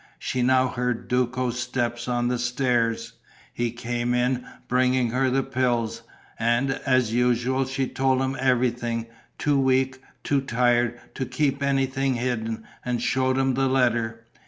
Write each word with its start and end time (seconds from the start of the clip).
She 0.17 0.41
now 0.41 0.67
heard 0.69 1.07
Duco's 1.07 1.59
steps 1.59 2.07
on 2.07 2.27
the 2.27 2.39
stairs.... 2.39 3.13
He 3.53 3.69
came 3.71 4.15
in, 4.15 4.47
bringing 4.67 5.11
her 5.11 5.29
the 5.29 5.43
pills.... 5.43 6.01
And, 6.39 6.71
as 6.87 7.13
usual, 7.13 7.65
she 7.65 7.87
told 7.87 8.19
him 8.19 8.35
everything, 8.39 9.05
too 9.37 9.59
weak, 9.59 10.01
too 10.23 10.41
tired, 10.41 10.99
to 11.13 11.25
keep 11.27 11.61
anything 11.61 12.15
hidden, 12.15 12.63
and 12.83 12.99
showed 12.99 13.37
him 13.37 13.53
the 13.53 13.67
letter. 13.67 14.25